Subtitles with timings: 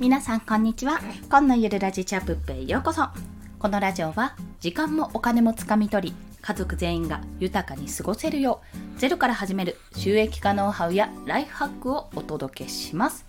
[0.00, 1.00] 皆さんこんにちは。
[1.28, 3.08] 今のゆるラジチャップップへようこそ。
[3.58, 8.60] このラジオは時間もお金もつかみ取り家族全員が豊かに過ごせるよ
[8.96, 13.26] うゼロから始める収益化ノウハウやライフハックをお届けします。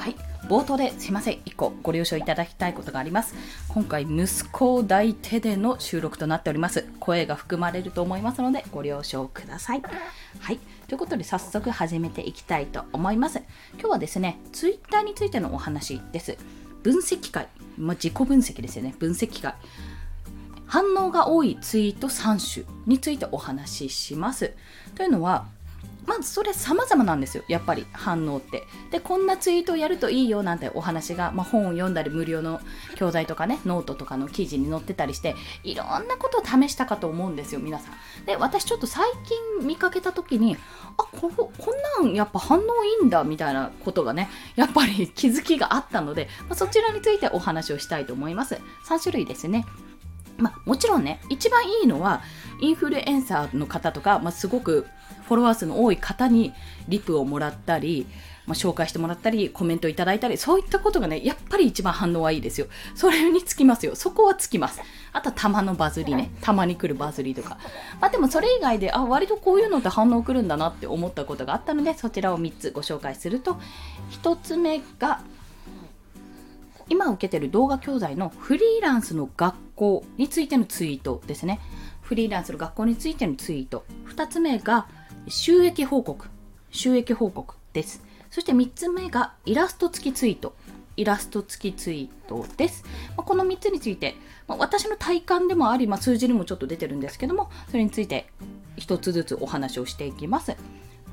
[0.00, 0.16] はい。
[0.48, 1.34] 冒頭ですいません。
[1.44, 3.34] 1個ご了承いただきたいことがあります。
[3.68, 6.86] 今回息子を抱いてでの収録となっております。
[6.98, 9.82] 声が含まれると思いますのでご了承ください。
[10.38, 10.58] はい。
[10.88, 13.42] ということで早速始めていきたいと思います。
[13.74, 16.38] 今日はですねツイッターについてのお話です。
[16.82, 18.94] 分析会、まあ、自己分析ですよね。
[18.98, 19.52] 分析会。
[20.64, 24.54] 反応が多いツイート3種についてお話しします。
[24.94, 25.46] というのは
[26.10, 28.66] まずそれ様々なんですよ、やっぱり反応って。
[28.90, 32.60] で、こんなツイートをやるといいよなんてお話が、まあ、本を読んだり無料の
[32.96, 38.24] 教材とかね、ノートとかの記事に載ってたりして、いろんなことを試したかと思うんですよ、皆さん。
[38.24, 39.08] で、私ちょっと最
[39.58, 40.56] 近見かけた時に、
[40.96, 41.52] あ、ここ
[42.00, 48.60] んなんやっぱ反応いいんだみたいなことがね、やっぱり気づきがあったので、まあ、そちらについてお話をしたいと思います。
[48.88, 49.64] 3種類ですね。
[50.38, 52.22] まあ、もちろんね、一番いいのは、
[52.60, 54.86] インフルエンサーの方とか、まあ、すごく
[55.30, 56.52] フォロワー数の多い方に
[56.88, 58.04] リプをもらったり、
[58.46, 62.66] まあ、紹介してもらったり、コメントいただいたり、そういったことがね、やっぱり一番反応はいいですよ。
[62.96, 63.94] それにつきますよ。
[63.94, 64.80] そこはつきます。
[65.12, 66.32] あとはたまのバズりね。
[66.40, 67.58] たまに来るバズりとか。
[68.00, 73.56] まあでもそれ以外で、あ、割とこういうのって反応来るんだなって思ったことがあったので、そちらを3つご紹介すると、
[74.22, 75.20] 1つ目が、
[76.88, 81.60] 今受けてる動画教材のフリーランスの学校についてのツイートですね。
[82.02, 83.84] フリーランスの学校についてのツイート。
[84.08, 84.88] 2つ目が、
[85.30, 86.26] 収益報告。
[86.72, 88.02] 収益報告です。
[88.30, 90.54] そして3つ目がイラスト付きツイート。
[90.96, 92.84] イラスト付きツイートです。
[93.16, 94.16] まこの3つについて、
[94.48, 98.26] ま私の体感でもあり、まあ、数字にもちょっと出てるんですけども、それについて
[98.78, 100.56] 1つずつお話をしていきます。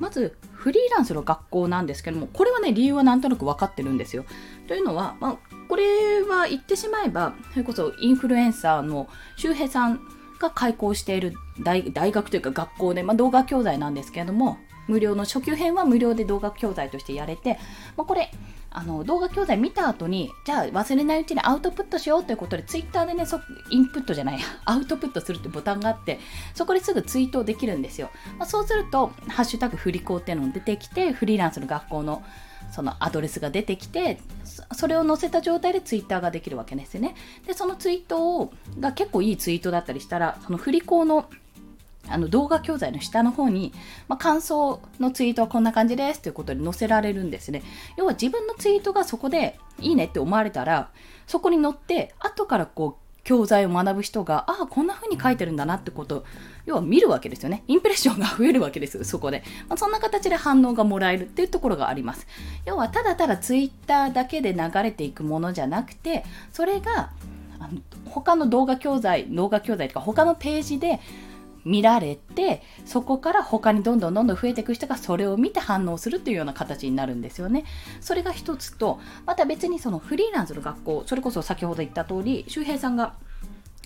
[0.00, 4.24] まず、フリーランスの学校なんですけども、これはね、理由はなんとなく分かってるんですよ。
[4.66, 5.38] というのは、まあ、
[5.68, 10.00] これは言ってしまえば、それこそインフルエンサーの周平さん
[10.38, 17.58] が開校している大学というか学校で、まあ、動画教材なんですけれども無料の初級編は無料で動画教材としてやれて、
[17.96, 18.30] まあ、これ
[18.70, 23.40] あの動画教材見た後にじゃあ忘れないうちにアウトプットしようということでツイッターでねそ
[23.70, 26.18] インプットじゃない アウトプットするってボタンがあって
[26.54, 32.22] そこですぐツイートできるんですよ、まあ、そうすると「ハッシュタグ振り子」っていうのが出てきてフリーランスの学校の
[32.70, 34.20] そのアドレスが出てきて
[34.72, 37.14] それを載せた状態でツイッターができるわけですね
[37.46, 41.28] でそのツイートをが結構いいツイートだったりしたらその振り子の
[42.10, 43.72] あの動画教材の下の方に、
[44.08, 47.62] まあ、感想のツイートはこんな感じですということで載せられるんですね。
[47.96, 50.90] 要は自分のツイートがそこでいいねって思われたら、
[51.26, 56.24] そこに載って、後からこう教材を学ぶ人が、ああ、こんな風に書いてるんだなってこと
[56.64, 57.62] 要は見るわけですよね。
[57.68, 59.42] インプレッションが増えるわけです、そこで。
[59.68, 62.26] まあ、そんな形で反応がもらえるっていうところがあります。
[62.64, 66.24] 要は、ただただツイッターだけで流れていくものじゃなくて、
[66.54, 67.10] それが、
[67.60, 70.98] あの他の動画教材、動画教材とか他のページで
[71.64, 77.64] 見られてそこから他にどんどんどんどん増えていく人がそれを見て反応するっていうような形になるんですよね。
[78.00, 83.14] それが一つとまた別にそのフリーランスの学校それこそ先ほど言った通り周平さんが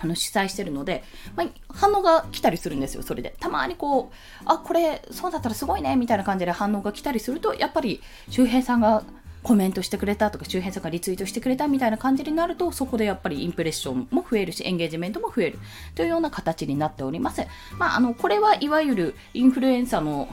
[0.03, 1.05] あの主催してるので、
[1.37, 3.37] まあ、反応が来たりするんですよ、それで。
[3.39, 4.15] たまにこう、
[4.47, 9.05] あ、これ、そうだったらすごいね、みたいな感じで反応が来たりすると、やっぱり周平さんが
[9.43, 15.59] コメントしてくれたとか周辺さんがリツイートしてくれたみたいな感じになるとそこでやっぱりインプレッションも増えるしエンゲージメントも増える
[15.95, 17.43] というような形になっております。
[17.79, 20.29] まあ、あのこれはいわゆるインフルエンサーの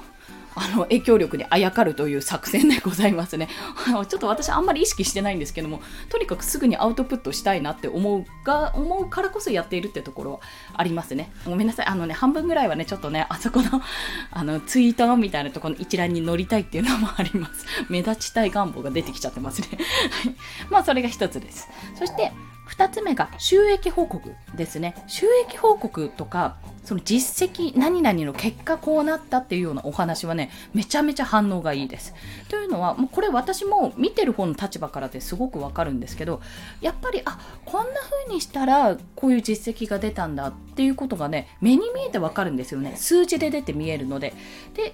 [0.60, 3.48] あの影響力にあやかるという作戦でございますね。
[3.88, 10.40] ちょっと私あんまり意識してないんですけども、とにかくすぐにアウトプットしたいなって思うが、思うからこそやっているってところは
[10.76, 11.32] ありますね。
[11.46, 11.86] ごめんなさい。
[11.86, 13.82] あのね、半分ぐらいはね、ちょっとね、あそこの
[14.32, 17.66] あのツイートみたいなところの一覧に乗りたいっていうのもあります。
[17.88, 19.68] 目立ちたい願望が出てきちゃってますね。
[19.72, 20.36] はい。
[20.70, 21.70] まあ、それが一つです。
[21.96, 22.32] そして、
[22.70, 24.96] 2つ目が収益報告ですね。
[25.08, 32.14] 収益報告とか、その実績、何々の結果こうなったっていうようなお話はね、めちゃめちゃ反応がいいです。
[32.48, 36.42] というのは、もうこれ私も見てる方の立場からですごくわかるんですけど、
[36.80, 42.94] やっぱり、あ、こんな風にしたらこういう実績が出たんだっていうことがね、目に見えてわかるんですよね。
[42.96, 44.34] 数字で出て見えるので。
[44.76, 44.94] で、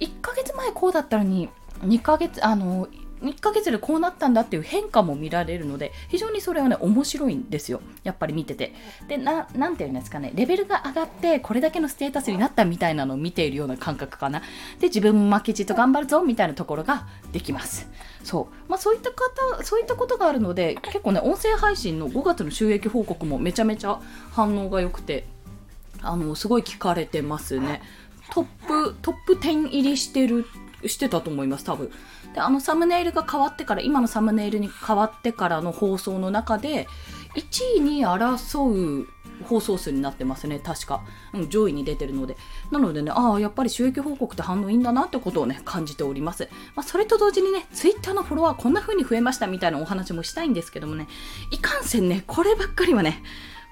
[0.00, 1.48] 1ヶ月前こうだったのに、
[1.82, 2.88] 2ヶ月、あの、
[3.22, 7.80] 1ヶ月でこうなったんだっていう変化も見られるので非常にそれはね面白いんですよ。
[8.02, 8.74] やっぱり見てて。
[9.08, 10.32] でななんていうんですかね。
[10.34, 14.40] レベルが上がってこれだけのステータスになったみたいなのを見ているような感覚かな。
[14.80, 17.88] で自分も負けじと頑張るぞみたいなところができます。
[18.24, 18.70] そう。
[18.70, 24.00] まあそういった方そういったことがあるので結構ね音声配信の5月の収益報告もめちゃめちゃ
[24.32, 25.24] 反応が良くて
[26.00, 27.82] あのすごい聞かれてますね。
[28.32, 30.46] トップトップ10入りしてる
[30.86, 31.90] してたと思います、多分。
[32.34, 36.88] で、あのサムネイルが変わってから、今のサムネイルに変わってからの放送の中で、
[37.34, 39.08] 1位に争う
[39.44, 41.02] 放送数になってますね、確か。
[41.32, 42.36] うん、上位に出てるので。
[42.70, 46.48] なのでね、ああ、やっぱり収益報告って反応いいんだなってことをね、感じております。
[46.74, 51.08] まあ、それと同時にね、ツイッターのフォロワーこんな風に増えましたみたいなお話もしたいんですけどもね、
[51.50, 53.22] いかんせんね、こればっかりはね、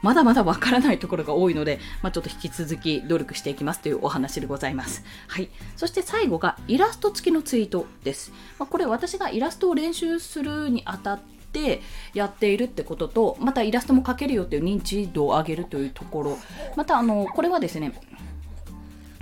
[0.03, 5.05] まだまだわからないところが多いので、まあ、ちょっと引き続き努力していきますというお話でございます。
[5.29, 5.51] はい。
[5.77, 8.33] そして最後がイラスト付きのツイートです。
[8.59, 11.81] まあ、これ私がイラストを練習するにあたってっ
[12.15, 16.39] やっているってこととまたイラストも描けるよっていう認知度を上げるというところ
[16.77, 17.93] またあのこれはですね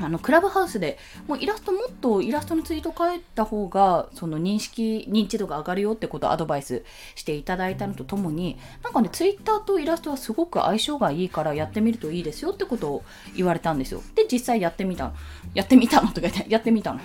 [0.00, 0.96] あのクラブハウスで
[1.26, 6.84] もうイラストもっとイラストのツイート書いた方がその認識認知度が上がるよってことをアドバイス
[7.16, 13.04] していただいたのとともになんかねツイッターとイラストはすごく相性がいいからやってみるといいですよってことを
[13.34, 14.00] 言われたんですよ。
[14.14, 15.12] で実際やってみた
[15.52, 17.00] やってみたのとか言ってやってみたの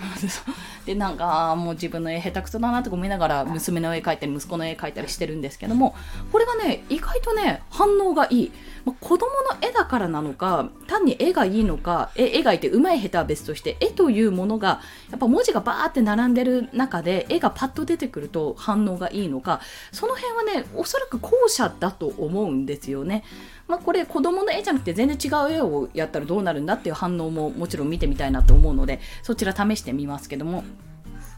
[0.86, 5.96] でなんかもう自分の絵下手くそだなって思いながら娘の絵描いたり息子の絵描いたりしてるんですけども
[6.30, 8.52] これがね意外とね反応がいい。
[8.84, 19.60] まあ、子供の絵だからなのか単に絵がいいのか絵描いて上手い下手は別として絵というものがやっぱ文字がバーって並んでる中で絵がパッと出てくると反応がいいのか
[19.92, 23.24] その辺はねおそらく後者だと思うんですよね。
[23.66, 30.64] まあ、これ子供の絵じゃなくて全然違う絵をやったらどうなるんだっていう反応ももちろん見てみたいなと思うのでそちら試してみますけども。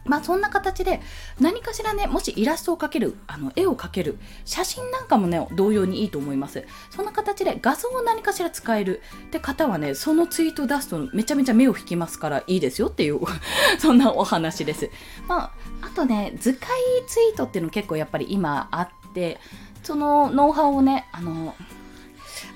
[0.07, 1.01] まあそんな形で
[1.39, 6.65] 何かしらね、もしイラストを描ける、あの絵を描ける、写真なんかもね、同様にいいと思います。
[6.89, 13.19] そんな形で画像を何かしら使えるって方はね、そのツイートを出すとめちゃめちゃ目を引きますからいいですよっていう
[13.79, 14.89] そんなお話です。
[15.27, 16.69] まあ、あとね、図解
[17.07, 19.39] ツイートっていうの結構やっぱり今あって、
[19.83, 21.55] そのノウハウをね、あの、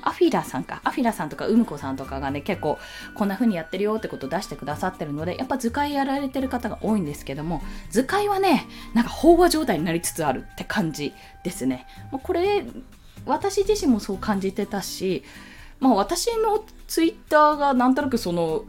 [0.04, 2.80] アフィラさんか、アフィラさんとかうむこさんとかがね、結構
[3.16, 11.14] こんな風にやってるよってことを出してくださってるので、やっぱ図解やられてる方が多いんですけども、図解はね、なんか飽和状態になりつつあるって感じ
[11.44, 11.86] ですね。
[12.12, 12.66] もうこれ、
[13.26, 15.24] 私自身もそう感じてたし、
[15.80, 18.66] まあ私のツイッターがなんとなくその、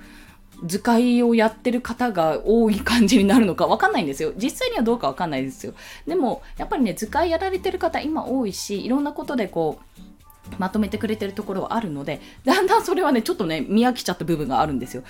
[0.65, 4.33] 図解をやってる方が多い感じになるのかわかんないんですよ。
[4.37, 5.75] 実際にはどうかわかんないですよ。
[6.07, 10.01] でも、やっぱりね、図解やられてる方今多いし、いろんなことでこう、
[10.59, 15.03] まとめてくれてるところはあるのでだんだんそれはねちょっとね見飽きちゃった部分があるんですよ。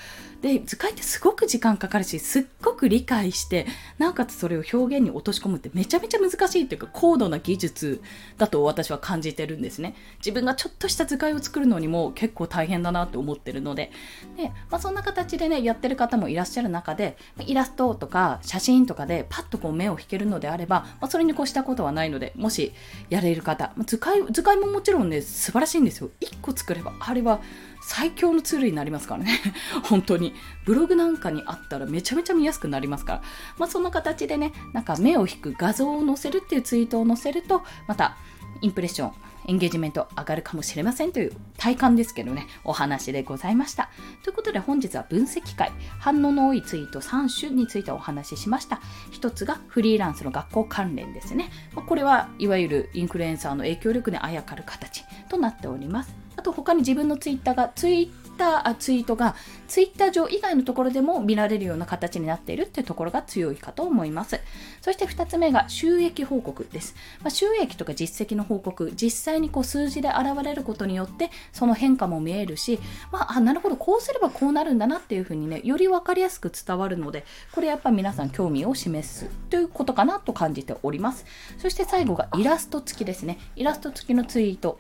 [0.43, 3.65] で図解ってすごく時間かかるしすっごく理解して
[3.99, 8.03] なおかつそれを表現に落とし込むってめちゃめちゃ難しいっていうか高度な技術
[8.39, 9.95] だと私は感じてるんですね。
[10.19, 13.93] 自分がちょっとした図解を作るのにも結構大変だなって思ってるので。
[14.37, 22.73] で、まあ、そんな形でねやってる方もいらっしゃる中でイラストとか写真とかでパッとこう目を引けるのであれば、まあ、それに越したことはないのでもし
[23.11, 26.11] やれる方図解図解ももちろんね素晴らしいんですよ。
[26.21, 27.41] 1個作ればあれは
[27.83, 29.41] 最強のツールになりますからね。
[29.85, 30.35] 本当に。
[30.65, 33.23] ブログなんかにあったらめちゃめちゃ見やすくなりますから。
[33.59, 38.17] まあそんな形でねなんか目を引く画像を載せるっていうツイートを載せるとまた
[38.61, 39.13] インプレッション
[39.47, 43.91] エンゲージメント上がるかもしれませんという体感ですけどね、お話でございました。
[44.23, 48.81] ということで本日は分析会、反応の多いツイート3種についてお話ししました。
[49.11, 51.51] 一つがフリーランスの学校関連ですね。
[51.75, 56.15] これはいわゆるインフルエンサーの影響力にあやかる形となっております。
[56.37, 59.37] あと他に自分のツイッターがツイッターツイートが
[59.69, 64.41] ツイッター上以外のところでも見られるような形になっているっていうところが強いかと思います。
[64.81, 66.97] そして2つ目が収益報告です。
[67.21, 72.81] まあ、収益とか実績の報告、実際にこう数字で現れることによってその変化も見えるし、
[73.13, 81.25] まあ、あなるほど、こうすればこうなるんだなっていうふうにね、より分かりやすく伝わるので、これやっぱ皆さん興味を示すということかなと感じております。
[81.59, 83.39] そして最後がイラスト付きですね。
[83.55, 84.79] イラスト付きのツイート。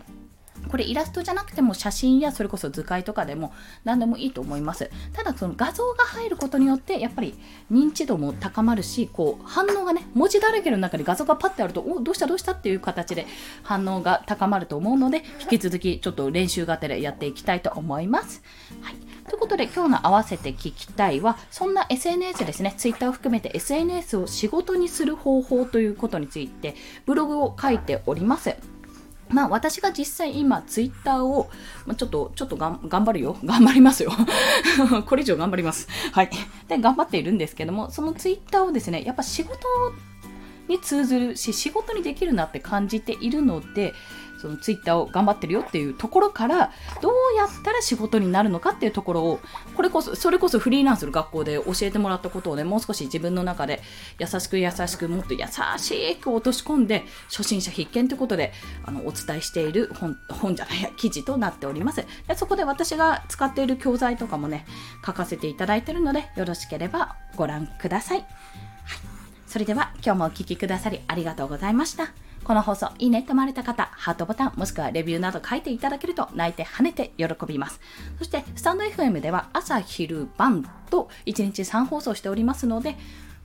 [0.72, 3.52] これイラストじゃなくても写真やそれこそ図解とかでも
[3.84, 4.90] 何でもいいと思います。
[5.12, 7.38] ただその画像が入ることによってやっぱり
[7.70, 13.26] 認知度も高まるし、こう反応がね、文字だらけの中に画像がパッてあると、おどうしたどうしたっていう形で
[13.62, 18.42] 反応が高まると思うので、引き続きちょっと練習がてらやっていきたいと思います。
[18.80, 18.94] はい。
[19.28, 28.56] ということで今日の合わせて聞きたいは、そんな SNS ですね、Twitter を含めて SNS を仕事にする方法ということについてブログを書いております。
[29.32, 31.50] まあ私が実際今ツイッターを、
[31.86, 33.36] まあ、ちょっと、ちょっと頑張るよ。
[33.44, 34.12] 頑張りますよ。
[35.06, 35.88] これ以上頑張ります。
[36.12, 36.30] はい。
[36.68, 39.58] で、頑張っているんですけども、そのツイッターをですね、やっぱ仕事
[40.72, 43.94] に通ずるし仕事にできるなって感じているので
[44.42, 49.40] そのツイッターを頑張ってるよっていうところからどうやったら仕事になるのかっていうところを
[49.76, 53.80] これこそそれこそフリーランスの学校で教えてもらったことをねもう少し自分の中で
[54.18, 55.44] 優しく優しくもっと優
[55.78, 58.52] しく落とし込んで初心者必見ということで
[58.84, 62.04] あのお伝えしている本本じゃないや記事となっております。
[62.26, 64.66] でそこで私が使っている教材とかもね
[65.06, 68.26] 書かせていただいてるのでよろしければご覧くださ、い、
[69.52, 77.78] それでは今日もお聴きくださりありがとうございましたこの放送、いいねと思われた方、ハートボタン、もしくはレビューなど書いていただけると泣いて跳ねて喜びます。
[78.16, 82.96] そして、スタンド FM では朝、昼、晩と1日3放送しておりますので、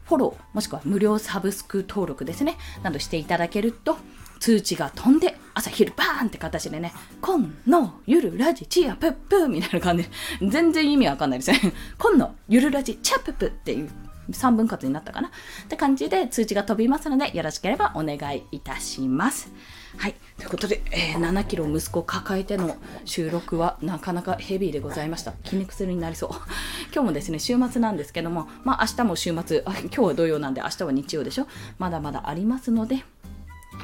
[0.05, 3.97] フォロー、もしくは無料サブスク登録ですね、などしていただけると、
[4.39, 10.09] 通知が飛んで、朝昼バーンって形でね、こんのゆるラジチアプップみたいな感じで、
[10.49, 11.73] 全然意味わかんないですね。
[11.99, 13.89] こんのゆるラジチアプップっていう
[14.31, 15.31] 3分割になったかなっ
[15.67, 19.51] て感じで通知が飛びますので、よろしければお願いいたします。
[19.97, 20.15] はい。
[20.37, 25.33] ということで、えー、7キロ息子抱えての収録はなかなかヘビーでございました。
[25.43, 26.29] 筋肉痛になりそう。
[26.93, 31.47] 今日もですね、週末なんですけども、まあ明日も週末、今日は土曜なんで明日は日曜でしょ？
[31.79, 33.03] まだまだありますので、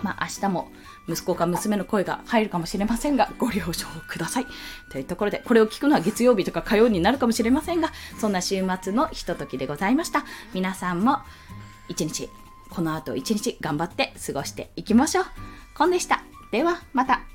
[0.02, 0.72] まあ、明日も
[1.08, 4.48] 息子か娘の声が入るかもしれませんが、ご了承ください。
[4.92, 10.24] というところで、これを聞くのは月曜日とか火曜になるかもしれませんが、そんな週末のひとときでございました。
[10.54, 11.20] 皆さんも
[11.90, 12.30] 一日、
[12.70, 15.26] この後一日頑張って過ごしていきましょう。
[15.76, 16.24] コンでした。
[16.52, 17.33] では、また。